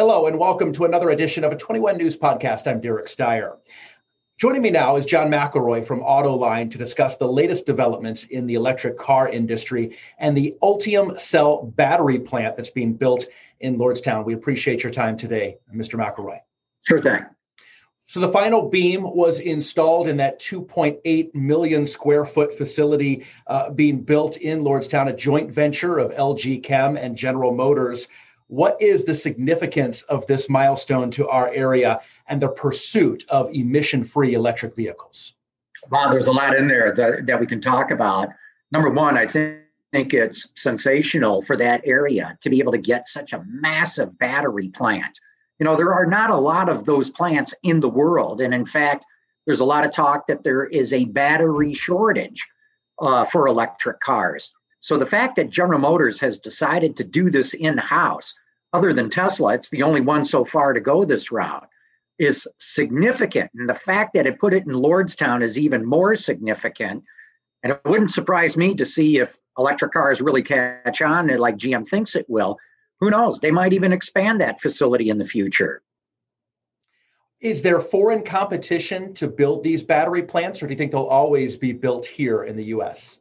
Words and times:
Hello, 0.00 0.26
and 0.26 0.38
welcome 0.38 0.72
to 0.72 0.86
another 0.86 1.10
edition 1.10 1.44
of 1.44 1.52
a 1.52 1.56
21 1.56 1.98
News 1.98 2.16
podcast. 2.16 2.66
I'm 2.66 2.80
Derek 2.80 3.04
Steyer. 3.04 3.58
Joining 4.38 4.62
me 4.62 4.70
now 4.70 4.96
is 4.96 5.04
John 5.04 5.28
McElroy 5.30 5.84
from 5.84 6.00
Autoline 6.00 6.70
to 6.70 6.78
discuss 6.78 7.16
the 7.16 7.30
latest 7.30 7.66
developments 7.66 8.24
in 8.24 8.46
the 8.46 8.54
electric 8.54 8.96
car 8.96 9.28
industry 9.28 9.98
and 10.16 10.34
the 10.34 10.56
Ultium 10.62 11.20
cell 11.20 11.66
battery 11.76 12.18
plant 12.18 12.56
that's 12.56 12.70
being 12.70 12.94
built 12.94 13.26
in 13.60 13.76
Lordstown. 13.76 14.24
We 14.24 14.32
appreciate 14.32 14.82
your 14.82 14.90
time 14.90 15.18
today, 15.18 15.58
Mr. 15.70 16.02
McElroy. 16.02 16.38
Sure 16.80 17.02
thing. 17.02 17.26
So 18.06 18.20
the 18.20 18.32
final 18.32 18.70
beam 18.70 19.02
was 19.02 19.38
installed 19.38 20.08
in 20.08 20.16
that 20.16 20.40
2.8 20.40 21.34
million 21.34 21.86
square 21.86 22.24
foot 22.24 22.56
facility 22.56 23.26
uh, 23.46 23.68
being 23.68 24.00
built 24.00 24.38
in 24.38 24.62
Lordstown, 24.62 25.10
a 25.10 25.12
joint 25.12 25.52
venture 25.52 25.98
of 25.98 26.12
LG 26.12 26.62
Chem 26.62 26.96
and 26.96 27.14
General 27.14 27.52
Motors. 27.52 28.08
What 28.50 28.82
is 28.82 29.04
the 29.04 29.14
significance 29.14 30.02
of 30.02 30.26
this 30.26 30.48
milestone 30.48 31.08
to 31.12 31.28
our 31.28 31.54
area 31.54 32.00
and 32.26 32.42
the 32.42 32.48
pursuit 32.48 33.24
of 33.28 33.48
emission 33.54 34.02
free 34.02 34.34
electric 34.34 34.74
vehicles? 34.74 35.34
Wow, 35.88 36.10
there's 36.10 36.26
a 36.26 36.32
lot 36.32 36.56
in 36.56 36.66
there 36.66 36.92
that, 36.92 37.26
that 37.26 37.38
we 37.38 37.46
can 37.46 37.60
talk 37.60 37.92
about. 37.92 38.30
Number 38.72 38.90
one, 38.90 39.16
I 39.16 39.24
think, 39.24 39.60
think 39.92 40.14
it's 40.14 40.48
sensational 40.56 41.42
for 41.42 41.56
that 41.58 41.80
area 41.84 42.36
to 42.40 42.50
be 42.50 42.58
able 42.58 42.72
to 42.72 42.78
get 42.78 43.06
such 43.06 43.32
a 43.32 43.44
massive 43.46 44.18
battery 44.18 44.66
plant. 44.66 45.20
You 45.60 45.64
know, 45.64 45.76
there 45.76 45.94
are 45.94 46.06
not 46.06 46.30
a 46.30 46.36
lot 46.36 46.68
of 46.68 46.84
those 46.84 47.08
plants 47.08 47.54
in 47.62 47.78
the 47.78 47.88
world. 47.88 48.40
And 48.40 48.52
in 48.52 48.66
fact, 48.66 49.06
there's 49.46 49.60
a 49.60 49.64
lot 49.64 49.86
of 49.86 49.92
talk 49.92 50.26
that 50.26 50.42
there 50.42 50.64
is 50.64 50.92
a 50.92 51.04
battery 51.04 51.72
shortage 51.72 52.44
uh, 53.00 53.24
for 53.24 53.46
electric 53.46 54.00
cars. 54.00 54.50
So 54.80 54.98
the 54.98 55.06
fact 55.06 55.36
that 55.36 55.50
General 55.50 55.78
Motors 55.78 56.18
has 56.18 56.36
decided 56.36 56.96
to 56.96 57.04
do 57.04 57.30
this 57.30 57.54
in 57.54 57.78
house, 57.78 58.34
other 58.72 58.92
than 58.92 59.10
Tesla, 59.10 59.54
it's 59.54 59.68
the 59.70 59.82
only 59.82 60.00
one 60.00 60.24
so 60.24 60.44
far 60.44 60.72
to 60.72 60.80
go 60.80 61.04
this 61.04 61.32
route, 61.32 61.68
is 62.18 62.46
significant. 62.58 63.50
And 63.54 63.68
the 63.68 63.74
fact 63.74 64.12
that 64.14 64.26
it 64.26 64.38
put 64.38 64.54
it 64.54 64.66
in 64.66 64.72
Lordstown 64.72 65.42
is 65.42 65.58
even 65.58 65.84
more 65.84 66.14
significant. 66.14 67.02
And 67.62 67.72
it 67.72 67.80
wouldn't 67.84 68.12
surprise 68.12 68.56
me 68.56 68.74
to 68.74 68.86
see 68.86 69.18
if 69.18 69.36
electric 69.58 69.92
cars 69.92 70.20
really 70.20 70.42
catch 70.42 71.02
on 71.02 71.28
like 71.38 71.56
GM 71.56 71.88
thinks 71.88 72.14
it 72.14 72.26
will. 72.28 72.56
Who 73.00 73.10
knows? 73.10 73.40
They 73.40 73.50
might 73.50 73.72
even 73.72 73.92
expand 73.92 74.40
that 74.40 74.60
facility 74.60 75.08
in 75.08 75.18
the 75.18 75.24
future. 75.24 75.82
Is 77.40 77.62
there 77.62 77.80
foreign 77.80 78.22
competition 78.22 79.14
to 79.14 79.26
build 79.26 79.64
these 79.64 79.82
battery 79.82 80.22
plants, 80.22 80.62
or 80.62 80.66
do 80.66 80.74
you 80.74 80.78
think 80.78 80.92
they'll 80.92 81.04
always 81.04 81.56
be 81.56 81.72
built 81.72 82.04
here 82.04 82.44
in 82.44 82.54
the 82.54 82.66
US? 82.66 83.16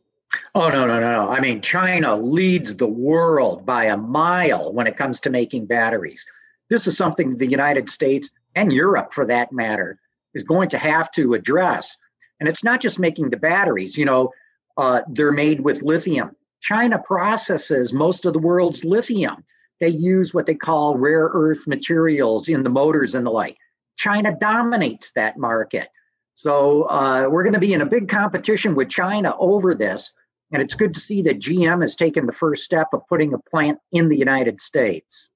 Oh, 0.55 0.69
no, 0.69 0.85
no, 0.85 0.99
no, 0.99 1.11
no. 1.11 1.29
I 1.29 1.39
mean, 1.39 1.61
China 1.61 2.15
leads 2.15 2.75
the 2.75 2.87
world 2.87 3.65
by 3.65 3.85
a 3.85 3.97
mile 3.97 4.71
when 4.73 4.87
it 4.87 4.97
comes 4.97 5.19
to 5.21 5.29
making 5.29 5.65
batteries. 5.65 6.25
This 6.69 6.85
is 6.85 6.95
something 6.95 7.37
the 7.37 7.49
United 7.49 7.89
States 7.89 8.29
and 8.55 8.71
Europe, 8.71 9.13
for 9.13 9.25
that 9.25 9.51
matter, 9.51 9.99
is 10.33 10.43
going 10.43 10.69
to 10.69 10.77
have 10.77 11.11
to 11.13 11.33
address. 11.33 11.95
And 12.39 12.47
it's 12.47 12.63
not 12.63 12.81
just 12.81 12.99
making 12.99 13.29
the 13.29 13.37
batteries, 13.37 13.97
you 13.97 14.05
know, 14.05 14.31
uh, 14.77 15.01
they're 15.09 15.31
made 15.31 15.61
with 15.61 15.81
lithium. 15.81 16.35
China 16.61 16.99
processes 16.99 17.91
most 17.91 18.25
of 18.25 18.33
the 18.33 18.39
world's 18.39 18.83
lithium. 18.83 19.43
They 19.79 19.89
use 19.89 20.33
what 20.33 20.45
they 20.45 20.55
call 20.55 20.97
rare 20.97 21.29
earth 21.31 21.67
materials 21.67 22.49
in 22.49 22.63
the 22.63 22.69
motors 22.69 23.15
and 23.15 23.25
the 23.25 23.31
like. 23.31 23.57
China 23.97 24.35
dominates 24.39 25.11
that 25.11 25.37
market. 25.37 25.89
So 26.35 26.83
uh, 26.83 27.27
we're 27.29 27.43
going 27.43 27.53
to 27.53 27.59
be 27.59 27.73
in 27.73 27.81
a 27.81 27.85
big 27.85 28.07
competition 28.07 28.75
with 28.75 28.89
China 28.89 29.35
over 29.37 29.75
this. 29.75 30.13
And 30.51 30.61
it's 30.61 30.73
good 30.73 30.93
to 30.95 30.99
see 30.99 31.21
that 31.23 31.39
GM 31.39 31.81
has 31.81 31.95
taken 31.95 32.25
the 32.25 32.33
first 32.33 32.63
step 32.63 32.87
of 32.93 33.07
putting 33.07 33.33
a 33.33 33.39
plant 33.39 33.79
in 33.91 34.09
the 34.09 34.17
United 34.17 34.59
States. 34.59 35.29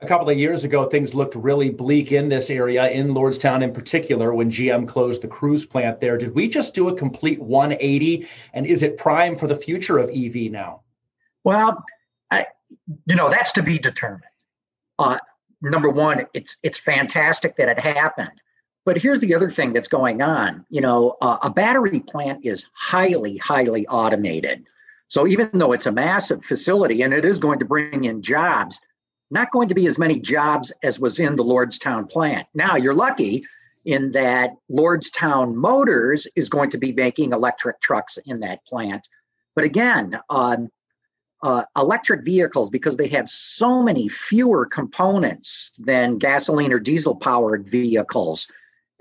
A 0.00 0.06
couple 0.06 0.28
of 0.28 0.36
years 0.36 0.64
ago, 0.64 0.84
things 0.84 1.14
looked 1.14 1.36
really 1.36 1.70
bleak 1.70 2.10
in 2.10 2.28
this 2.28 2.50
area, 2.50 2.90
in 2.90 3.14
Lordstown 3.14 3.62
in 3.62 3.72
particular, 3.72 4.34
when 4.34 4.50
GM 4.50 4.88
closed 4.88 5.22
the 5.22 5.28
Cruze 5.28 5.68
plant 5.68 6.00
there. 6.00 6.18
Did 6.18 6.34
we 6.34 6.48
just 6.48 6.74
do 6.74 6.88
a 6.88 6.96
complete 6.96 7.40
180? 7.40 8.26
And 8.52 8.66
is 8.66 8.82
it 8.82 8.98
prime 8.98 9.36
for 9.36 9.46
the 9.46 9.54
future 9.54 9.98
of 9.98 10.10
EV 10.10 10.50
now? 10.50 10.80
Well, 11.44 11.84
I, 12.32 12.46
you 13.06 13.14
know, 13.14 13.30
that's 13.30 13.52
to 13.52 13.62
be 13.62 13.78
determined. 13.78 14.24
Uh, 14.98 15.18
number 15.60 15.88
one, 15.88 16.26
it's 16.34 16.56
it's 16.64 16.78
fantastic 16.78 17.54
that 17.56 17.68
it 17.68 17.78
happened. 17.78 18.40
But 18.84 18.98
here's 18.98 19.20
the 19.20 19.34
other 19.34 19.50
thing 19.50 19.72
that's 19.72 19.88
going 19.88 20.22
on. 20.22 20.66
You 20.68 20.80
know, 20.80 21.16
uh, 21.20 21.38
a 21.42 21.50
battery 21.50 22.00
plant 22.00 22.44
is 22.44 22.66
highly, 22.74 23.36
highly 23.36 23.86
automated. 23.86 24.64
So 25.08 25.26
even 25.26 25.50
though 25.52 25.72
it's 25.72 25.86
a 25.86 25.92
massive 25.92 26.44
facility 26.44 27.02
and 27.02 27.12
it 27.12 27.24
is 27.24 27.38
going 27.38 27.58
to 27.58 27.64
bring 27.64 28.04
in 28.04 28.22
jobs, 28.22 28.80
not 29.30 29.50
going 29.50 29.68
to 29.68 29.74
be 29.74 29.86
as 29.86 29.98
many 29.98 30.18
jobs 30.18 30.72
as 30.82 30.98
was 30.98 31.18
in 31.18 31.36
the 31.36 31.44
Lordstown 31.44 32.10
plant. 32.10 32.46
Now 32.54 32.76
you're 32.76 32.94
lucky 32.94 33.44
in 33.84 34.12
that 34.12 34.50
Lordstown 34.70 35.54
Motors 35.54 36.26
is 36.34 36.48
going 36.48 36.70
to 36.70 36.78
be 36.78 36.92
making 36.92 37.32
electric 37.32 37.80
trucks 37.80 38.18
in 38.26 38.40
that 38.40 38.64
plant. 38.66 39.08
But 39.54 39.64
again, 39.64 40.18
um, 40.30 40.70
uh, 41.42 41.64
electric 41.76 42.24
vehicles, 42.24 42.70
because 42.70 42.96
they 42.96 43.08
have 43.08 43.28
so 43.28 43.82
many 43.82 44.08
fewer 44.08 44.64
components 44.64 45.72
than 45.78 46.18
gasoline 46.18 46.72
or 46.72 46.78
diesel 46.78 47.16
powered 47.16 47.68
vehicles, 47.68 48.48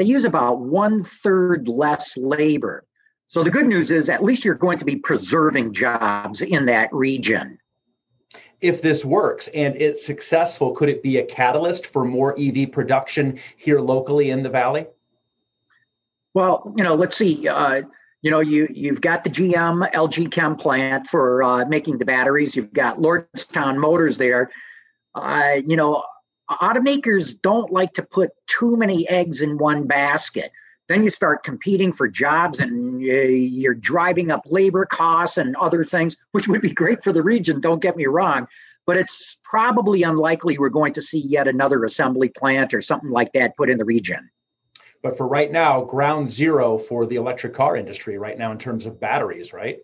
they 0.02 0.08
use 0.08 0.26
about 0.26 0.62
one 0.62 1.04
third 1.04 1.68
less 1.68 2.18
labor. 2.18 2.84
So 3.28 3.44
the 3.44 3.52
good 3.52 3.68
news 3.68 3.92
is 3.92 4.10
at 4.10 4.24
least 4.24 4.44
you're 4.44 4.56
going 4.56 4.80
to 4.80 4.86
be 4.86 4.96
preserving 4.96 5.74
jobs 5.74 6.42
in 6.42 6.66
that 6.66 6.92
region. 6.92 7.60
If 8.62 8.82
this 8.82 9.06
works 9.06 9.48
and 9.50 9.76
it's 9.76 10.04
successful, 10.04 10.72
could 10.72 10.90
it 10.90 11.04
be 11.04 11.18
a 11.20 11.24
catalyst 11.24 11.86
for 11.86 12.04
more 12.04 12.36
EV 12.40 12.72
production 12.72 13.38
here 13.58 13.80
locally 13.80 14.32
in 14.32 14.42
the 14.42 14.50
valley? 14.50 14.88
Well, 16.34 16.74
you 16.76 16.84
know, 16.84 16.96
let's 16.96 17.16
see. 17.16 17.48
Uh, 17.48 17.84
you 18.24 18.32
know, 18.32 18.40
you 18.40 18.68
you've 18.74 19.02
got 19.02 19.24
the 19.24 19.30
GM 19.30 19.88
LG 19.92 20.32
Chem 20.32 20.56
plant 20.56 21.06
for 21.06 21.44
uh, 21.44 21.66
making 21.66 22.00
the 22.00 22.06
batteries. 22.06 22.56
You've 22.56 22.74
got 22.74 22.98
Lordstown 22.98 23.78
Motors 23.78 24.18
there. 24.18 24.50
Uh, 25.14 25.58
you 25.64 25.76
know, 25.76 26.04
automakers 26.58 27.40
don't 27.42 27.72
like 27.72 27.94
to 27.94 28.04
put 28.04 28.32
too 28.48 28.76
many 28.76 29.08
eggs 29.10 29.42
in 29.42 29.58
one 29.58 29.88
basket. 29.88 30.52
Then 30.88 31.04
you 31.04 31.10
start 31.10 31.44
competing 31.44 31.94
for 31.94 32.08
jobs 32.08 32.60
and 32.60 33.02
uh, 33.02 33.06
you're 33.06 33.74
driving 33.74 34.32
up 34.32 34.42
labor 34.46 34.86
costs 34.86 35.38
and 35.38 35.56
other 35.56 35.84
things, 35.84 36.18
which 36.32 36.48
would 36.48 36.62
be 36.62 36.72
great 36.72 37.04
for 37.04 37.14
the 37.14 37.24
region, 37.24 37.62
don't 37.62 37.82
get 37.82 37.96
me 37.96 38.08
wrong. 38.08 38.48
But 38.86 38.98
it's 38.98 39.38
probably 39.44 40.04
unlikely 40.04 40.58
we're 40.58 40.70
going 40.70 40.94
to 40.94 41.02
see 41.02 41.20
yet 41.20 41.48
another 41.48 41.86
assembly 41.86 42.30
plant 42.30 42.74
or 42.74 42.82
something 42.82 43.12
like 43.12 43.32
that 43.34 43.56
put 43.56 43.70
in 43.70 43.78
the 43.78 43.86
region. 43.86 44.30
But 45.02 45.18
for 45.18 45.28
right 45.28 45.52
now, 45.52 45.84
ground 45.84 46.30
zero 46.30 46.78
for 46.78 47.06
the 47.06 47.16
electric 47.16 47.54
car 47.54 47.76
industry 47.78 48.18
right 48.18 48.38
now 48.38 48.52
in 48.52 48.58
terms 48.58 48.86
of 48.86 49.00
batteries, 49.00 49.54
right? 49.54 49.80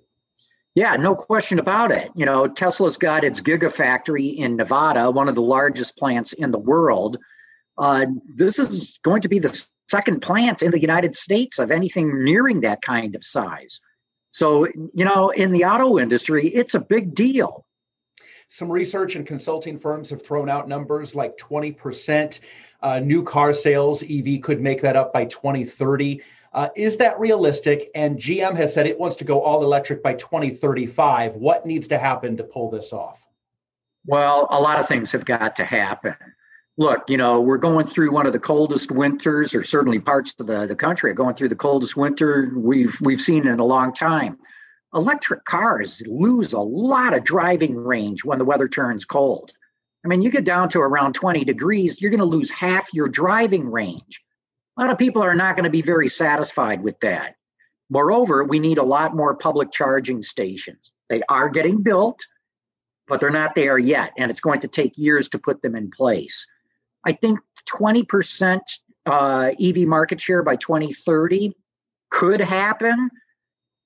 Yeah, 0.78 0.96
no 0.96 1.16
question 1.16 1.58
about 1.58 1.90
it. 1.90 2.12
You 2.14 2.28
know, 2.28 2.48
Tesla's 2.48 2.98
got 2.98 3.24
its 3.24 3.42
Gigafactory 3.42 4.38
in 4.38 4.58
Nevada, 4.58 5.10
one 5.10 5.28
of 5.28 5.34
the 5.34 5.42
largest 5.42 5.98
plants 5.98 6.34
in 6.34 6.52
the 6.52 6.60
world. 6.60 7.18
Uh, 7.80 8.06
this 8.36 8.60
is 8.60 9.00
going 9.02 9.24
to 9.24 9.28
be 9.28 9.40
the 9.40 9.68
second 9.90 10.22
plant 10.22 10.62
in 10.62 10.70
the 10.70 10.80
United 10.80 11.16
States 11.16 11.58
of 11.58 11.72
anything 11.72 12.24
nearing 12.24 12.62
that 12.62 12.84
kind 12.84 13.16
of 13.16 13.24
size. 13.24 13.82
So, 14.30 14.68
you 14.94 15.04
know, 15.04 15.32
in 15.32 15.52
the 15.52 15.66
auto 15.66 15.98
industry, 15.98 16.48
it's 16.48 16.76
a 16.76 16.80
big 16.80 17.16
deal. 17.16 17.66
Some 18.48 18.70
research 18.70 19.16
and 19.16 19.26
consulting 19.26 19.80
firms 19.80 20.12
have 20.12 20.24
thrown 20.24 20.48
out 20.48 20.68
numbers 20.68 21.16
like 21.16 21.38
20% 21.38 22.40
uh, 22.84 23.00
new 23.00 23.24
car 23.24 23.52
sales. 23.52 24.04
EV 24.04 24.42
could 24.44 24.62
make 24.62 24.82
that 24.82 24.96
up 24.96 25.12
by 25.12 25.26
2030. 25.26 26.22
Uh, 26.54 26.70
is 26.76 26.98
that 26.98 27.20
realistic? 27.20 27.90
And 27.94 28.18
GM 28.18 28.56
has 28.56 28.74
said 28.74 28.88
it 28.88 29.00
wants 29.00 29.16
to 29.18 29.24
go 29.24 29.42
all 29.42 29.64
electric 29.64 30.02
by 30.02 30.14
2035. 30.14 31.36
What 31.36 31.66
needs 31.66 31.88
to 31.90 31.98
happen 31.98 32.38
to 32.38 32.44
pull 32.44 32.70
this 32.70 32.94
off? 32.94 33.24
Well, 34.06 34.48
a 34.50 34.60
lot 34.60 34.80
of 34.80 34.88
things 34.88 35.12
have 35.12 35.26
got 35.26 35.56
to 35.58 35.66
happen. 35.66 36.16
Look, 36.78 37.10
you 37.10 37.18
know, 37.18 37.42
we're 37.42 37.58
going 37.58 37.88
through 37.88 38.12
one 38.12 38.28
of 38.28 38.34
the 38.34 38.40
coldest 38.40 38.92
winters, 38.92 39.56
or 39.56 39.64
certainly 39.64 40.00
parts 40.00 40.34
of 40.40 40.48
the, 40.48 40.68
the 40.68 40.76
country 40.76 41.10
are 41.10 41.16
going 41.16 41.36
through 41.36 41.50
the 41.50 41.56
coldest 41.56 41.98
winter 41.98 42.52
we've 42.56 42.96
we've 43.02 43.22
seen 43.22 43.48
in 43.48 43.60
a 43.60 43.66
long 43.66 43.94
time. 43.94 44.38
Electric 44.94 45.44
cars 45.46 46.02
lose 46.06 46.54
a 46.54 46.60
lot 46.60 47.14
of 47.14 47.24
driving 47.24 47.76
range 47.76 48.24
when 48.24 48.38
the 48.38 48.46
weather 48.46 48.70
turns 48.70 49.06
cold. 49.06 49.52
I 50.06 50.08
mean, 50.08 50.22
you 50.22 50.30
get 50.30 50.46
down 50.46 50.70
to 50.70 50.80
around 50.80 51.14
20 51.14 51.44
degrees, 51.44 52.00
you're 52.00 52.12
going 52.12 52.20
to 52.20 52.26
lose 52.26 52.50
half 52.50 52.94
your 52.94 53.10
driving 53.10 53.70
range. 53.70 54.22
A 54.78 54.82
lot 54.82 54.92
of 54.92 54.98
people 55.00 55.24
are 55.24 55.34
not 55.34 55.56
going 55.56 55.64
to 55.64 55.72
be 55.72 55.82
very 55.82 56.08
satisfied 56.08 56.84
with 56.84 57.00
that. 57.00 57.36
Moreover, 57.90 58.44
we 58.44 58.60
need 58.60 58.78
a 58.78 58.84
lot 58.84 59.16
more 59.16 59.34
public 59.34 59.72
charging 59.72 60.22
stations. 60.22 60.92
They 61.10 61.24
are 61.30 61.50
getting 61.50 61.82
built, 61.82 62.20
but 63.08 63.20
they're 63.20 63.32
not 63.32 63.56
there 63.56 63.80
yet, 63.80 64.12
and 64.18 64.30
it's 64.30 64.42
going 64.42 64.60
to 64.62 64.68
take 64.68 64.98
years 64.98 65.30
to 65.30 65.40
put 65.40 65.62
them 65.62 65.76
in 65.76 65.90
place. 65.90 66.46
I 67.06 67.14
think 67.14 67.40
20% 67.70 68.60
uh, 69.06 69.52
EV 69.60 69.78
market 69.88 70.22
share 70.22 70.44
by 70.44 70.58
2030 70.58 71.54
could 72.12 72.42
happen, 72.42 73.10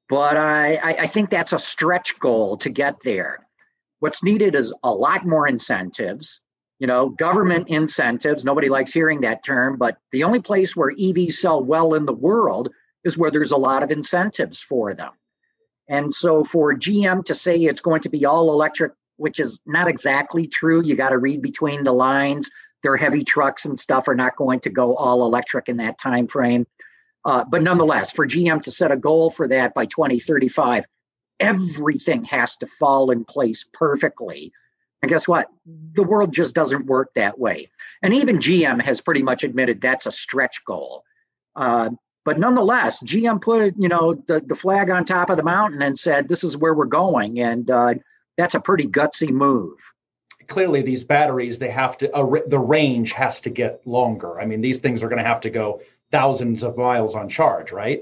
but 0.09 0.35
I, 0.35 0.77
I 0.77 1.07
think 1.07 1.29
that's 1.29 1.53
a 1.53 1.59
stretch 1.59 2.19
goal 2.19 2.57
to 2.57 2.69
get 2.69 2.97
there. 3.03 3.47
What's 3.99 4.23
needed 4.23 4.55
is 4.55 4.73
a 4.83 4.91
lot 4.91 5.25
more 5.25 5.47
incentives 5.47 6.41
You 6.81 6.87
know, 6.87 7.09
government 7.09 7.69
incentives, 7.69 8.43
nobody 8.43 8.67
likes 8.67 8.91
hearing 8.91 9.21
that 9.21 9.43
term, 9.43 9.77
but 9.77 9.99
the 10.11 10.23
only 10.23 10.39
place 10.39 10.75
where 10.75 10.95
EVs 10.95 11.33
sell 11.33 11.63
well 11.63 11.93
in 11.93 12.07
the 12.07 12.11
world 12.11 12.69
is 13.03 13.19
where 13.19 13.29
there's 13.29 13.51
a 13.51 13.57
lot 13.57 13.83
of 13.83 13.91
incentives 13.91 14.63
for 14.63 14.95
them. 14.95 15.11
And 15.89 16.11
so 16.11 16.43
for 16.43 16.73
GM 16.73 17.23
to 17.25 17.35
say 17.35 17.55
it's 17.55 17.81
going 17.81 18.01
to 18.01 18.09
be 18.09 18.25
all 18.25 18.51
electric, 18.51 18.93
which 19.17 19.39
is 19.39 19.59
not 19.67 19.87
exactly 19.87 20.47
true, 20.47 20.81
you 20.83 20.95
got 20.95 21.09
to 21.09 21.19
read 21.19 21.43
between 21.43 21.83
the 21.83 21.93
lines. 21.93 22.49
Their 22.81 22.97
heavy 22.97 23.23
trucks 23.23 23.65
and 23.65 23.79
stuff 23.79 24.07
are 24.07 24.15
not 24.15 24.35
going 24.35 24.61
to 24.61 24.71
go 24.71 24.95
all 24.95 25.23
electric 25.23 25.69
in 25.69 25.77
that 25.77 25.99
time 25.99 26.25
frame. 26.25 26.65
Uh, 27.25 27.43
but 27.47 27.61
nonetheless, 27.61 28.09
for 28.09 28.25
GM 28.25 28.63
to 28.63 28.71
set 28.71 28.91
a 28.91 28.97
goal 28.97 29.29
for 29.29 29.47
that 29.49 29.75
by 29.75 29.85
2035, 29.85 30.87
everything 31.39 32.23
has 32.23 32.55
to 32.55 32.65
fall 32.65 33.11
in 33.11 33.23
place 33.23 33.65
perfectly. 33.71 34.51
And 35.01 35.09
guess 35.09 35.27
what? 35.27 35.47
The 35.93 36.03
world 36.03 36.33
just 36.33 36.53
doesn't 36.53 36.85
work 36.85 37.09
that 37.15 37.39
way. 37.39 37.69
And 38.03 38.13
even 38.13 38.37
GM 38.37 38.81
has 38.81 39.01
pretty 39.01 39.23
much 39.23 39.43
admitted 39.43 39.81
that's 39.81 40.05
a 40.05 40.11
stretch 40.11 40.63
goal. 40.65 41.03
Uh, 41.55 41.89
but 42.23 42.39
nonetheless, 42.39 43.01
GM 43.03 43.41
put 43.41 43.73
you 43.77 43.89
know 43.89 44.13
the, 44.27 44.41
the 44.41 44.55
flag 44.55 44.89
on 44.89 45.05
top 45.05 45.29
of 45.29 45.37
the 45.37 45.43
mountain 45.43 45.81
and 45.81 45.97
said, 45.97 46.27
"This 46.27 46.43
is 46.43 46.55
where 46.55 46.73
we're 46.73 46.85
going," 46.85 47.39
and 47.39 47.69
uh, 47.69 47.95
that's 48.37 48.53
a 48.53 48.59
pretty 48.59 48.85
gutsy 48.85 49.29
move. 49.29 49.77
Clearly, 50.47 50.81
these 50.81 51.03
batteries 51.03 51.57
they 51.57 51.71
have 51.71 51.97
to 51.97 52.13
uh, 52.15 52.39
the 52.47 52.59
range 52.59 53.13
has 53.13 53.41
to 53.41 53.49
get 53.49 53.85
longer. 53.87 54.39
I 54.39 54.45
mean, 54.45 54.61
these 54.61 54.77
things 54.77 55.01
are 55.01 55.09
going 55.09 55.21
to 55.21 55.27
have 55.27 55.41
to 55.41 55.49
go 55.49 55.81
thousands 56.11 56.63
of 56.63 56.77
miles 56.77 57.15
on 57.15 57.27
charge, 57.27 57.71
right? 57.71 58.01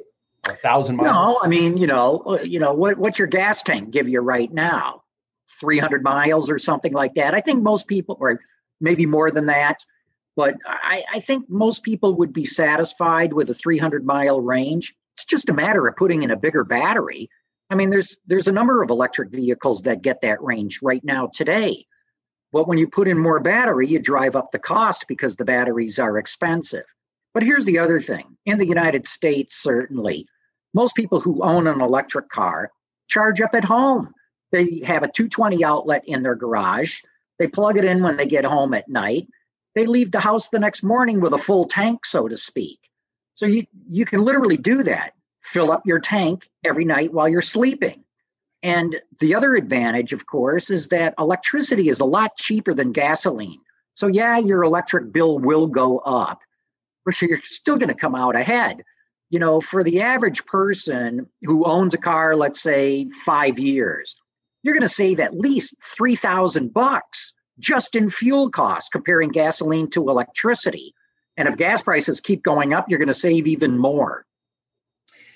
A 0.49 0.55
thousand 0.55 0.97
miles. 0.97 1.15
No, 1.15 1.39
I 1.41 1.47
mean, 1.47 1.77
you 1.77 1.87
know, 1.87 2.23
uh, 2.25 2.41
you 2.41 2.59
know 2.59 2.73
what 2.73 2.97
what's 2.97 3.19
your 3.19 3.27
gas 3.27 3.63
tank 3.63 3.91
give 3.91 4.09
you 4.09 4.19
right 4.19 4.51
now? 4.51 4.98
300 5.59 6.03
miles 6.03 6.49
or 6.49 6.59
something 6.59 6.93
like 6.93 7.15
that. 7.15 7.33
I 7.33 7.41
think 7.41 7.61
most 7.61 7.87
people, 7.87 8.17
or 8.19 8.39
maybe 8.79 9.05
more 9.05 9.31
than 9.31 9.47
that, 9.47 9.83
but 10.35 10.55
I, 10.65 11.03
I 11.13 11.19
think 11.19 11.49
most 11.49 11.83
people 11.83 12.15
would 12.15 12.31
be 12.31 12.45
satisfied 12.45 13.33
with 13.33 13.49
a 13.49 13.53
300 13.53 14.05
mile 14.05 14.41
range. 14.41 14.95
It's 15.15 15.25
just 15.25 15.49
a 15.49 15.53
matter 15.53 15.85
of 15.87 15.95
putting 15.95 16.23
in 16.23 16.31
a 16.31 16.37
bigger 16.37 16.63
battery. 16.63 17.29
I 17.69 17.75
mean, 17.75 17.89
there's 17.89 18.17
there's 18.25 18.47
a 18.47 18.53
number 18.53 18.81
of 18.81 18.89
electric 18.89 19.31
vehicles 19.31 19.81
that 19.83 20.01
get 20.01 20.21
that 20.21 20.41
range 20.41 20.79
right 20.81 21.03
now 21.03 21.29
today. 21.33 21.85
But 22.51 22.67
when 22.67 22.77
you 22.77 22.87
put 22.87 23.07
in 23.07 23.17
more 23.17 23.39
battery, 23.39 23.87
you 23.87 23.99
drive 23.99 24.35
up 24.35 24.51
the 24.51 24.59
cost 24.59 25.05
because 25.07 25.35
the 25.35 25.45
batteries 25.45 25.99
are 25.99 26.17
expensive. 26.17 26.85
But 27.33 27.43
here's 27.43 27.65
the 27.65 27.77
other 27.77 28.01
thing 28.01 28.37
in 28.45 28.57
the 28.57 28.67
United 28.67 29.07
States, 29.07 29.55
certainly, 29.55 30.25
most 30.73 30.95
people 30.95 31.19
who 31.19 31.43
own 31.43 31.67
an 31.67 31.81
electric 31.81 32.29
car 32.29 32.71
charge 33.07 33.41
up 33.41 33.53
at 33.53 33.63
home. 33.63 34.13
They 34.51 34.81
have 34.85 35.03
a 35.03 35.07
220 35.07 35.63
outlet 35.63 36.03
in 36.05 36.23
their 36.23 36.35
garage. 36.35 37.01
They 37.37 37.47
plug 37.47 37.77
it 37.77 37.85
in 37.85 38.03
when 38.03 38.17
they 38.17 38.25
get 38.25 38.45
home 38.45 38.73
at 38.73 38.89
night. 38.89 39.27
They 39.75 39.85
leave 39.85 40.11
the 40.11 40.19
house 40.19 40.49
the 40.49 40.59
next 40.59 40.83
morning 40.83 41.21
with 41.21 41.33
a 41.33 41.37
full 41.37 41.65
tank, 41.65 42.05
so 42.05 42.27
to 42.27 42.35
speak. 42.35 42.79
So 43.35 43.45
you, 43.45 43.65
you 43.87 44.05
can 44.05 44.21
literally 44.21 44.57
do 44.57 44.83
that. 44.83 45.13
Fill 45.41 45.71
up 45.71 45.85
your 45.85 45.99
tank 45.99 46.49
every 46.65 46.83
night 46.83 47.13
while 47.13 47.29
you're 47.29 47.41
sleeping. 47.41 48.03
And 48.61 48.97
the 49.19 49.35
other 49.35 49.55
advantage, 49.55 50.11
of 50.11 50.25
course, 50.25 50.69
is 50.69 50.89
that 50.89 51.13
electricity 51.17 51.89
is 51.89 52.01
a 52.01 52.05
lot 52.05 52.35
cheaper 52.35 52.73
than 52.73 52.91
gasoline. 52.91 53.61
So, 53.95 54.07
yeah, 54.07 54.37
your 54.37 54.63
electric 54.63 55.11
bill 55.11 55.39
will 55.39 55.67
go 55.67 55.99
up, 55.99 56.41
but 57.05 57.21
you're 57.21 57.41
still 57.43 57.77
going 57.77 57.89
to 57.89 57.95
come 57.95 58.15
out 58.15 58.35
ahead. 58.35 58.83
You 59.29 59.39
know, 59.39 59.61
for 59.61 59.83
the 59.83 60.01
average 60.01 60.45
person 60.45 61.27
who 61.43 61.63
owns 61.63 61.93
a 61.93 61.97
car, 61.97 62.35
let's 62.35 62.61
say 62.61 63.09
five 63.23 63.59
years, 63.59 64.15
you're 64.63 64.73
going 64.73 64.81
to 64.81 64.89
save 64.89 65.19
at 65.19 65.37
least 65.37 65.73
3000 65.97 66.73
bucks 66.73 67.33
just 67.59 67.95
in 67.95 68.09
fuel 68.09 68.49
costs 68.49 68.89
comparing 68.89 69.29
gasoline 69.29 69.89
to 69.91 70.09
electricity. 70.09 70.93
And 71.37 71.47
if 71.47 71.57
gas 71.57 71.81
prices 71.81 72.19
keep 72.19 72.43
going 72.43 72.73
up, 72.73 72.89
you're 72.89 72.99
going 72.99 73.07
to 73.07 73.13
save 73.13 73.47
even 73.47 73.77
more. 73.77 74.25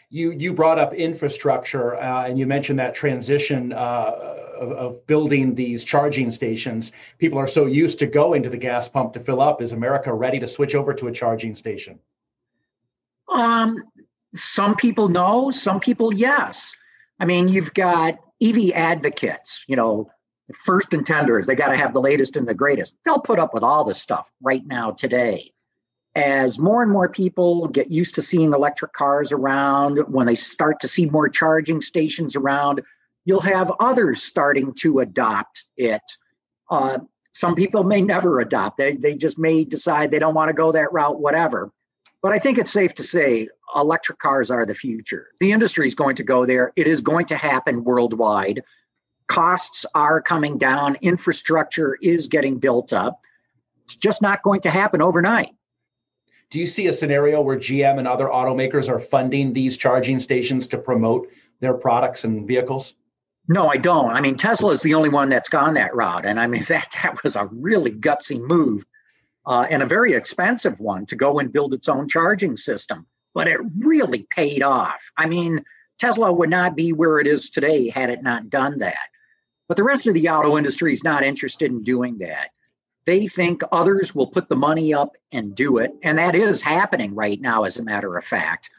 You, 0.09 0.31
you 0.31 0.53
brought 0.53 0.77
up 0.77 0.93
infrastructure 0.93 1.95
uh, 1.95 2.27
and 2.27 2.37
you 2.37 2.45
mentioned 2.45 2.77
that 2.79 2.93
transition 2.93 3.73
uh, 3.73 4.11
of, 4.59 4.71
of, 4.71 5.07
building 5.07 5.55
these 5.55 5.83
charging 5.83 6.29
stations. 6.29 6.91
People 7.17 7.39
are 7.39 7.47
so 7.47 7.65
used 7.65 7.97
to 7.99 8.05
going 8.05 8.43
to 8.43 8.49
the 8.49 8.57
gas 8.57 8.87
pump 8.87 9.13
to 9.13 9.19
fill 9.19 9.41
up. 9.41 9.61
Is 9.61 9.71
America 9.71 10.13
ready 10.13 10.39
to 10.39 10.45
switch 10.45 10.75
over 10.75 10.93
to 10.93 11.07
a 11.07 11.11
charging 11.11 11.55
station? 11.55 11.99
Um, 13.27 13.83
some 14.35 14.75
people 14.75 15.09
no, 15.09 15.49
some 15.49 15.79
people 15.79 16.13
yes. 16.13 16.73
I 17.23 17.25
mean, 17.25 17.47
you've 17.47 17.73
got 17.73 18.19
EV 18.43 18.71
advocates, 18.75 19.63
you 19.69 19.77
know, 19.77 20.11
first 20.65 20.89
intenders, 20.89 21.45
they 21.45 21.55
got 21.55 21.69
to 21.69 21.77
have 21.77 21.93
the 21.93 22.01
latest 22.01 22.35
and 22.35 22.45
the 22.45 22.53
greatest. 22.53 22.97
They'll 23.05 23.17
put 23.17 23.39
up 23.39 23.53
with 23.53 23.63
all 23.63 23.85
this 23.85 24.01
stuff 24.01 24.29
right 24.41 24.61
now 24.65 24.91
today. 24.91 25.53
As 26.15 26.59
more 26.59 26.83
and 26.83 26.91
more 26.91 27.07
people 27.07 27.69
get 27.69 27.89
used 27.89 28.15
to 28.15 28.21
seeing 28.21 28.51
electric 28.51 28.91
cars 28.91 29.31
around, 29.31 29.99
when 30.09 30.27
they 30.27 30.35
start 30.35 30.81
to 30.81 30.89
see 30.89 31.05
more 31.05 31.29
charging 31.29 31.79
stations 31.79 32.35
around, 32.35 32.81
you'll 33.23 33.39
have 33.39 33.71
others 33.79 34.21
starting 34.21 34.73
to 34.79 34.99
adopt 34.99 35.67
it. 35.77 36.01
Uh, 36.69 36.99
some 37.33 37.55
people 37.55 37.85
may 37.85 38.01
never 38.01 38.41
adopt 38.41 38.81
it, 38.81 39.01
they 39.01 39.13
just 39.13 39.39
may 39.39 39.63
decide 39.63 40.11
they 40.11 40.19
don't 40.19 40.35
want 40.35 40.49
to 40.49 40.53
go 40.53 40.73
that 40.73 40.91
route, 40.91 41.21
whatever. 41.21 41.71
But 42.23 42.31
I 42.31 42.39
think 42.39 42.57
it's 42.57 42.71
safe 42.71 42.95
to 42.95 43.03
say 43.03 43.49
electric 43.75 44.17
cars 44.17 44.49
are 44.49 44.65
the 44.65 44.73
future. 44.73 45.27
The 45.39 45.51
industry 45.51 45.87
is 45.87 45.93
going 45.93 46.15
to 46.15 46.23
go 46.23 46.45
there. 46.45 46.73
It 46.75 46.87
is 46.87 47.01
going 47.01 47.27
to 47.27 47.35
happen 47.35 47.83
worldwide 47.83 48.63
costs 49.27 49.85
are 49.95 50.21
coming 50.21 50.57
down, 50.57 50.95
infrastructure 51.01 51.97
is 52.01 52.27
getting 52.27 52.59
built 52.59 52.93
up. 52.93 53.21
It's 53.85 53.95
just 53.95 54.21
not 54.21 54.43
going 54.43 54.61
to 54.61 54.69
happen 54.69 55.01
overnight. 55.01 55.49
Do 56.51 56.59
you 56.59 56.65
see 56.65 56.87
a 56.87 56.93
scenario 56.93 57.41
where 57.41 57.57
GM 57.57 57.97
and 57.97 58.07
other 58.07 58.27
automakers 58.27 58.89
are 58.89 58.99
funding 58.99 59.53
these 59.53 59.75
charging 59.75 60.19
stations 60.19 60.67
to 60.67 60.77
promote 60.77 61.29
their 61.61 61.73
products 61.73 62.23
and 62.25 62.47
vehicles? 62.47 62.93
No, 63.47 63.67
I 63.69 63.77
don't. 63.77 64.11
I 64.11 64.21
mean, 64.21 64.37
Tesla 64.37 64.71
is 64.71 64.83
the 64.83 64.93
only 64.93 65.09
one 65.09 65.29
that's 65.29 65.49
gone 65.49 65.73
that 65.73 65.95
route, 65.95 66.25
and 66.25 66.39
I 66.39 66.47
mean 66.47 66.63
that 66.69 66.89
that 67.01 67.23
was 67.23 67.35
a 67.35 67.45
really 67.51 67.91
gutsy 67.91 68.39
move, 68.39 68.85
uh, 69.45 69.65
and 69.69 69.83
a 69.83 69.87
very 69.87 70.13
expensive 70.13 70.79
one 70.79 71.05
to 71.07 71.15
go 71.15 71.39
and 71.39 71.53
build 71.53 71.73
its 71.73 71.89
own 71.89 72.07
charging 72.07 72.57
system. 72.57 73.05
But 73.33 73.47
it 73.47 73.59
really 73.77 74.27
paid 74.29 74.61
off. 74.61 75.01
I 75.17 75.25
mean, 75.25 75.63
Tesla 75.99 76.31
would 76.31 76.49
not 76.49 76.75
be 76.75 76.93
where 76.93 77.19
it 77.19 77.27
is 77.27 77.49
today 77.49 77.89
had 77.89 78.09
it 78.09 78.23
not 78.23 78.49
done 78.49 78.79
that. 78.79 79.09
But 79.67 79.77
the 79.77 79.83
rest 79.83 80.07
of 80.07 80.13
the 80.13 80.29
auto 80.29 80.57
industry 80.57 80.93
is 80.93 81.03
not 81.03 81.23
interested 81.23 81.71
in 81.71 81.83
doing 81.83 82.17
that. 82.19 82.49
They 83.05 83.27
think 83.27 83.63
others 83.71 84.13
will 84.15 84.27
put 84.27 84.47
the 84.49 84.55
money 84.55 84.93
up 84.93 85.15
and 85.31 85.55
do 85.55 85.77
it. 85.77 85.91
And 86.03 86.17
that 86.17 86.35
is 86.35 86.61
happening 86.61 87.15
right 87.15 87.39
now, 87.39 87.63
as 87.63 87.77
a 87.77 87.83
matter 87.83 88.17
of 88.17 88.23
fact. 88.23 88.69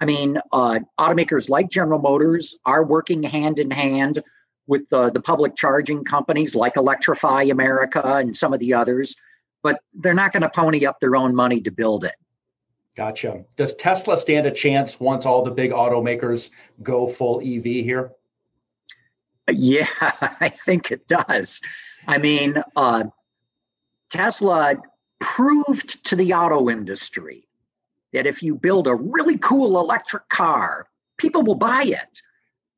I 0.00 0.06
mean, 0.06 0.38
uh, 0.52 0.80
automakers 0.98 1.48
like 1.48 1.70
General 1.70 2.00
Motors 2.00 2.56
are 2.64 2.84
working 2.84 3.22
hand 3.22 3.58
in 3.58 3.70
hand 3.70 4.22
with 4.66 4.88
the, 4.88 5.10
the 5.10 5.20
public 5.20 5.56
charging 5.56 6.04
companies 6.04 6.54
like 6.54 6.76
Electrify 6.76 7.42
America 7.44 8.02
and 8.04 8.36
some 8.36 8.52
of 8.52 8.60
the 8.60 8.74
others, 8.74 9.16
but 9.62 9.80
they're 9.94 10.14
not 10.14 10.32
going 10.32 10.42
to 10.42 10.50
pony 10.50 10.86
up 10.86 11.00
their 11.00 11.16
own 11.16 11.34
money 11.34 11.60
to 11.62 11.70
build 11.70 12.04
it. 12.04 12.14
Gotcha. 12.96 13.44
Does 13.56 13.74
Tesla 13.74 14.16
stand 14.16 14.46
a 14.46 14.50
chance 14.50 14.98
once 14.98 15.24
all 15.24 15.42
the 15.42 15.50
big 15.50 15.70
automakers 15.70 16.50
go 16.82 17.06
full 17.06 17.40
EV 17.40 17.64
here? 17.64 18.12
Yeah, 19.52 19.88
I 19.98 20.50
think 20.64 20.92
it 20.92 21.08
does. 21.08 21.60
I 22.06 22.18
mean, 22.18 22.62
uh, 22.76 23.04
Tesla 24.08 24.76
proved 25.18 26.04
to 26.04 26.14
the 26.14 26.34
auto 26.34 26.68
industry 26.68 27.48
that 28.12 28.26
if 28.26 28.44
you 28.44 28.54
build 28.54 28.86
a 28.86 28.94
really 28.94 29.38
cool 29.38 29.80
electric 29.80 30.28
car, 30.28 30.86
people 31.16 31.42
will 31.42 31.56
buy 31.56 31.82
it. 31.82 32.22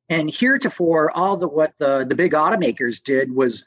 And 0.09 0.29
heretofore, 0.29 1.11
all 1.11 1.37
the 1.37 1.47
what 1.47 1.73
the, 1.77 2.05
the 2.07 2.15
big 2.15 2.33
automakers 2.33 3.03
did 3.03 3.33
was 3.33 3.65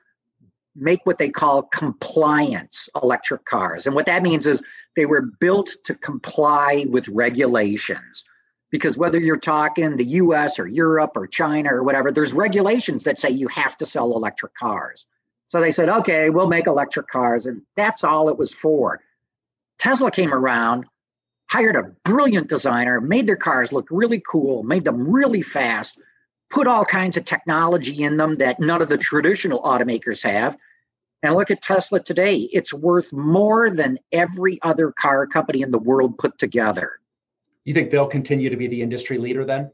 make 0.77 1.05
what 1.05 1.19
they 1.19 1.29
call 1.29 1.63
compliance 1.63 2.89
electric 3.03 3.45
cars. 3.45 3.87
And 3.87 3.95
what 3.95 4.07
that 4.07 4.23
means 4.23 4.47
is 4.47 4.63
they 4.95 5.07
were 5.07 5.23
built 5.23 5.75
to 5.85 5.95
comply 5.95 6.87
with 6.89 7.09
regulations 7.09 8.25
because 8.71 8.99
whether 8.99 9.19
you're 9.19 9.37
talking 9.37 9.97
the 9.97 10.05
US 10.05 10.59
or 10.59 10.67
Europe 10.67 11.13
or 11.15 11.27
China 11.27 11.75
or 11.75 11.83
whatever, 11.83 12.13
there's 12.13 12.33
regulations 12.33 13.05
that 13.05 13.19
say 13.19 13.31
you 13.31 13.49
have 13.49 13.77
to 13.79 13.87
sell 13.87 14.15
electric 14.17 14.55
cars. 14.55 15.07
So 15.49 15.61
they 15.61 15.73
said, 15.73 15.89
okay, 15.89 16.31
we'll 16.31 16.49
make 16.49 16.67
electric 16.67 17.07
cars. 17.07 17.47
And 17.47 17.63
that's 17.77 18.05
all 18.05 18.29
it 18.29 18.37
was 18.37 18.53
for. 18.53 19.01
Tesla 19.79 20.11
came 20.11 20.33
around, 20.33 20.87
hired 21.49 21.77
a 21.77 21.95
brilliant 22.05 22.49
designer, 22.49 23.01
made 23.01 23.27
their 23.27 23.37
cars 23.37 23.73
look 23.73 23.87
really 23.91 24.23
cool, 24.29 24.63
made 24.63 24.85
them 24.85 25.09
really 25.09 25.43
fast, 25.43 25.99
put 26.51 26.67
all 26.67 26.85
kinds 26.85 27.17
of 27.17 27.25
technology 27.25 28.03
in 28.03 28.17
them 28.17 28.37
that 28.37 28.61
none 28.61 28.83
of 28.83 28.89
the 28.89 28.99
traditional 28.99 29.61
automakers 29.63 30.23
have. 30.23 30.57
And 31.23 31.35
look 31.35 31.51
at 31.51 31.63
Tesla 31.63 32.01
today. 32.01 32.49
It's 32.53 32.73
worth 32.73 33.13
more 33.13 33.71
than 33.71 33.99
every 34.13 34.59
other 34.63 34.93
car 34.93 35.27
company 35.27 35.63
in 35.63 35.71
the 35.71 35.79
world 35.79 36.19
put 36.19 36.39
together. 36.39 36.93
You 37.65 37.75
think 37.75 37.91
they'll 37.91 38.07
continue 38.07 38.49
to 38.49 38.57
be 38.57 38.69
the 38.69 38.83
industry 38.83 39.19
leader 39.19 39.45
then? 39.45 39.73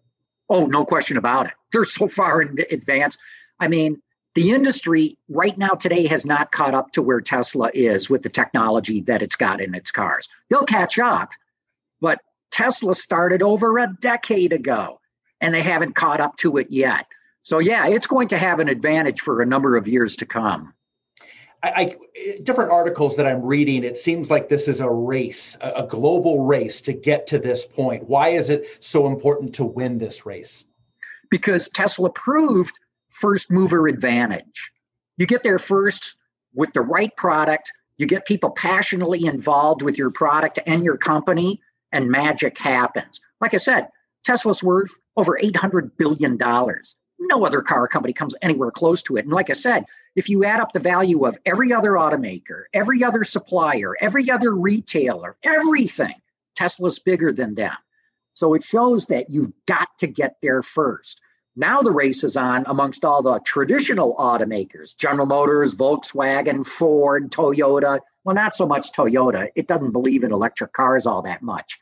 Oh, 0.49 0.67
no 0.67 0.85
question 0.85 1.17
about 1.17 1.47
it. 1.47 1.53
They're 1.73 1.85
so 1.85 2.09
far 2.09 2.41
in 2.41 2.59
advance. 2.71 3.19
I 3.61 3.69
mean, 3.69 4.01
the 4.35 4.51
industry 4.53 5.19
right 5.29 5.57
now 5.59 5.71
today 5.71 6.07
has 6.07 6.25
not 6.25 6.53
caught 6.53 6.75
up 6.75 6.93
to 6.93 7.03
where 7.03 7.21
Tesla 7.21 7.71
is 7.75 8.09
with 8.09 8.23
the 8.23 8.31
technology 8.31 9.03
that 9.03 9.21
it's 9.21 9.37
got 9.37 9.61
in 9.61 9.75
its 9.75 9.91
cars. 9.91 10.29
They'll 10.49 10.65
catch 10.65 10.99
up, 10.99 11.33
but 12.01 12.21
Tesla 12.51 12.95
started 12.95 13.43
over 13.43 13.79
a 13.79 13.95
decade 14.01 14.55
ago 14.55 15.01
and 15.43 15.53
they 15.53 15.61
haven't 15.61 15.95
caught 15.95 16.21
up 16.21 16.37
to 16.39 16.57
it 16.57 16.71
yet. 16.71 17.07
So, 17.43 17.59
yeah, 17.59 17.89
it's 17.89 18.07
going 18.07 18.29
to 18.29 18.39
have 18.39 18.61
an 18.61 18.69
advantage 18.69 19.21
for 19.21 19.43
a 19.43 19.47
number 19.47 19.77
of 19.77 19.87
years 19.89 20.17
to 20.17 20.27
come. 20.27 20.73
I, 21.65 21.69
I, 21.69 21.97
different 22.45 22.71
articles 22.71 23.17
that 23.17 23.27
I'm 23.27 23.43
reading, 23.43 23.83
it 23.85 23.99
seems 23.99 24.31
like 24.31 24.49
this 24.49 24.69
is 24.69 24.81
a 24.81 24.89
race, 24.89 25.57
a, 25.61 25.83
a 25.83 25.87
global 25.87 26.45
race 26.45 26.81
to 26.83 26.93
get 26.93 27.27
to 27.27 27.39
this 27.39 27.65
point. 27.65 28.09
Why 28.09 28.31
is 28.31 28.49
it 28.49 28.79
so 28.79 29.09
important 29.09 29.55
to 29.57 29.65
win 29.65 29.99
this 29.99 30.25
race? 30.25 30.65
Because 31.31 31.69
Tesla 31.69 32.11
proved 32.11 32.79
first 33.09 33.51
mover 33.51 33.89
advantage. 33.89 34.71
You 35.17 35.27
get 35.27 35.43
there 35.43 35.59
first 35.59 36.17
with 36.55 36.73
the 36.73 36.81
right 36.81 37.15
product, 37.17 37.73
you 37.99 38.07
get 38.07 38.27
people 38.27 38.51
passionately 38.51 39.27
involved 39.27 39.83
with 39.83 39.99
your 39.99 40.11
product 40.11 40.61
and 40.67 40.85
your 40.85 40.97
company, 40.97 41.61
and 41.91 42.09
magic 42.09 42.59
happens. 42.59 43.21
Like 43.41 43.55
I 43.55 43.59
said, 43.59 43.89
Tesla's 44.25 44.63
worth 44.63 44.93
over 45.17 45.39
$800 45.43 45.91
billion. 45.97 46.39
No 47.19 47.47
other 47.47 47.63
car 47.63 47.87
company 47.89 48.13
comes 48.13 48.35
anywhere 48.43 48.71
close 48.71 49.03
to 49.05 49.17
it. 49.17 49.25
And 49.25 49.33
like 49.33 49.51
I 49.51 49.55
said, 49.55 49.85
if 50.17 50.29
you 50.29 50.45
add 50.45 50.61
up 50.61 50.73
the 50.73 50.81
value 50.81 51.25
of 51.25 51.39
every 51.47 51.73
other 51.73 51.93
automaker, 51.93 52.65
every 52.75 53.03
other 53.03 53.25
supplier, 53.25 53.95
every 54.01 54.31
other 54.31 54.55
retailer, 54.55 55.37
everything, 55.43 56.15
Tesla's 56.55 56.99
bigger 56.99 57.33
than 57.33 57.55
them. 57.55 57.77
So 58.35 58.55
it 58.55 58.65
shows 58.65 59.07
that 59.07 59.31
you've 59.31 59.53
got 59.67 59.89
to 59.99 60.07
get 60.07 60.37
there 60.43 60.63
first. 60.63 61.21
Now 61.55 61.83
the 61.83 61.91
race 61.91 62.25
is 62.25 62.37
on 62.37 62.65
amongst 62.67 63.05
all 63.05 63.23
the 63.23 63.39
traditional 63.45 64.17
automakers 64.17 64.97
General 64.97 65.27
Motors, 65.27 65.75
Volkswagen, 65.75 66.67
Ford, 66.67 67.31
Toyota. 67.31 68.01
Well, 68.25 68.35
not 68.35 68.55
so 68.55 68.67
much 68.67 68.93
Toyota. 68.93 69.49
It 69.55 69.69
doesn't 69.69 69.93
believe 69.93 70.25
in 70.25 70.33
electric 70.33 70.73
cars 70.73 71.07
all 71.07 71.23
that 71.23 71.43
much. 71.43 71.79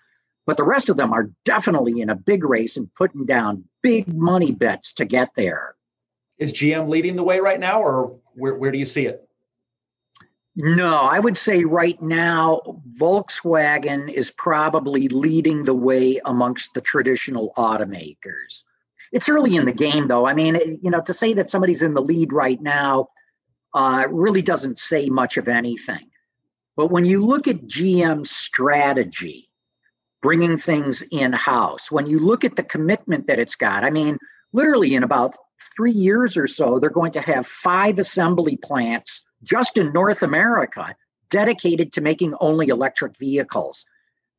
But 0.46 0.56
the 0.56 0.64
rest 0.64 0.88
of 0.88 0.96
them 0.96 1.12
are 1.12 1.30
definitely 1.44 2.00
in 2.00 2.10
a 2.10 2.14
big 2.14 2.44
race 2.44 2.76
and 2.76 2.92
putting 2.94 3.26
down 3.26 3.64
big 3.82 4.12
money 4.12 4.52
bets 4.52 4.92
to 4.94 5.04
get 5.04 5.30
there. 5.34 5.74
Is 6.38 6.52
GM 6.52 6.88
leading 6.88 7.16
the 7.16 7.22
way 7.22 7.40
right 7.40 7.60
now, 7.60 7.82
or 7.82 8.18
where, 8.34 8.54
where 8.54 8.70
do 8.70 8.78
you 8.78 8.86
see 8.86 9.06
it? 9.06 9.28
No, 10.56 10.96
I 10.96 11.20
would 11.20 11.38
say 11.38 11.64
right 11.64 12.00
now, 12.02 12.60
Volkswagen 12.98 14.12
is 14.12 14.30
probably 14.30 15.08
leading 15.08 15.64
the 15.64 15.74
way 15.74 16.20
amongst 16.24 16.74
the 16.74 16.80
traditional 16.80 17.52
automakers. 17.56 18.64
It's 19.12 19.28
early 19.28 19.56
in 19.56 19.64
the 19.64 19.72
game, 19.72 20.08
though. 20.08 20.26
I 20.26 20.34
mean, 20.34 20.56
you 20.82 20.90
know, 20.90 21.00
to 21.02 21.12
say 21.12 21.32
that 21.34 21.48
somebody's 21.48 21.82
in 21.82 21.94
the 21.94 22.02
lead 22.02 22.32
right 22.32 22.60
now 22.60 23.08
uh, 23.74 24.06
really 24.10 24.42
doesn't 24.42 24.78
say 24.78 25.08
much 25.08 25.36
of 25.36 25.48
anything. 25.48 26.10
But 26.76 26.90
when 26.90 27.04
you 27.04 27.24
look 27.24 27.46
at 27.46 27.66
GM's 27.66 28.30
strategy, 28.30 29.49
bringing 30.22 30.58
things 30.58 31.02
in 31.10 31.32
house, 31.32 31.90
when 31.90 32.06
you 32.06 32.18
look 32.18 32.44
at 32.44 32.56
the 32.56 32.62
commitment 32.62 33.26
that 33.26 33.38
it's 33.38 33.54
got, 33.54 33.84
I 33.84 33.90
mean, 33.90 34.18
literally 34.52 34.94
in 34.94 35.02
about 35.02 35.34
three 35.76 35.92
years 35.92 36.36
or 36.36 36.46
so, 36.46 36.78
they're 36.78 36.90
going 36.90 37.12
to 37.12 37.20
have 37.20 37.46
five 37.46 37.98
assembly 37.98 38.56
plants 38.56 39.22
just 39.42 39.78
in 39.78 39.92
North 39.92 40.22
America 40.22 40.94
dedicated 41.30 41.92
to 41.92 42.00
making 42.00 42.34
only 42.40 42.68
electric 42.68 43.16
vehicles. 43.18 43.84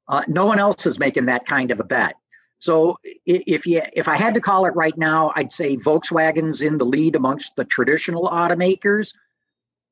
Uh, 0.08 0.24
no 0.28 0.46
one 0.46 0.60
else 0.60 0.86
is 0.86 1.00
making 1.00 1.26
that 1.26 1.46
kind 1.46 1.72
of 1.72 1.80
a 1.80 1.84
bet. 1.84 2.16
So 2.60 3.00
if 3.26 3.66
you 3.66 3.82
if 3.94 4.08
I 4.08 4.16
had 4.18 4.36
to 4.36 4.42
call 4.42 4.66
it 4.68 4.76
right 4.76 4.96
now, 4.96 5.32
I'd 5.36 5.52
say 5.52 5.78
Volkswagen's 5.78 6.62
in 6.62 6.78
the 6.78 6.86
lead 6.86 7.16
amongst 7.16 7.56
the 7.56 7.66
traditional 7.66 8.30
automakers. 8.30 9.14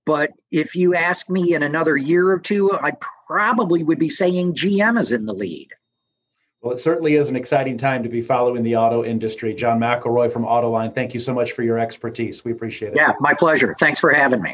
But 0.06 0.32
if 0.52 0.76
you 0.76 0.94
ask 0.94 1.30
me 1.30 1.56
in 1.56 1.64
another 1.64 1.98
year 1.98 2.30
or 2.30 2.40
two, 2.40 2.72
I 2.72 2.92
probably 3.28 3.84
would 3.84 3.98
be 3.98 4.10
saying 4.10 4.54
GM 4.54 5.00
is 5.00 5.12
in 5.12 5.26
the 5.26 5.34
lead. 5.34 5.70
Well, 6.62 6.74
it 6.74 6.80
certainly 6.80 7.16
is 7.16 7.30
an 7.30 7.38
exciting 7.38 7.78
time 7.78 8.04
to 8.04 8.10
be 8.10 8.22
following 8.22 8.64
the 8.64 8.76
auto 8.76 9.06
industry. 9.06 9.54
John 9.54 9.80
McElroy 9.80 10.32
from 10.32 10.44
Autoline, 10.44 10.94
thank 10.94 11.14
you 11.14 11.20
so 11.20 11.34
much 11.34 11.54
for 11.54 11.64
your 11.64 11.80
expertise. 11.80 12.44
We 12.44 12.52
appreciate 12.52 12.90
it. 12.90 12.98
Yeah, 12.98 13.14
my 13.22 13.34
pleasure. 13.34 13.74
Thanks 13.80 14.00
for 14.00 14.12
having 14.12 14.42
me. 14.42 14.48